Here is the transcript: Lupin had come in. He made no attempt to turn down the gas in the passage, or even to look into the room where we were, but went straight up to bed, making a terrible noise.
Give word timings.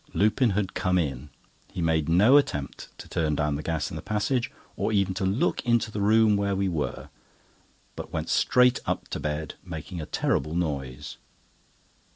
Lupin 0.15 0.49
had 0.57 0.73
come 0.73 0.97
in. 0.97 1.29
He 1.71 1.79
made 1.79 2.09
no 2.09 2.35
attempt 2.35 2.89
to 2.97 3.07
turn 3.07 3.35
down 3.35 3.53
the 3.53 3.61
gas 3.61 3.91
in 3.91 3.95
the 3.95 4.01
passage, 4.01 4.51
or 4.75 4.91
even 4.91 5.13
to 5.13 5.25
look 5.27 5.63
into 5.63 5.91
the 5.91 6.01
room 6.01 6.35
where 6.35 6.55
we 6.55 6.67
were, 6.67 7.09
but 7.95 8.11
went 8.11 8.27
straight 8.27 8.79
up 8.87 9.09
to 9.09 9.19
bed, 9.19 9.53
making 9.63 10.01
a 10.01 10.07
terrible 10.07 10.55
noise. 10.55 11.17